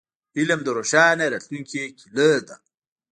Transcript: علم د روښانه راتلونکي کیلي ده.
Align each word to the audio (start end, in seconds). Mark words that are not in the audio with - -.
علم 0.37 0.59
د 0.63 0.67
روښانه 0.77 1.25
راتلونکي 1.33 1.81
کیلي 1.99 2.31
ده. 2.47 2.55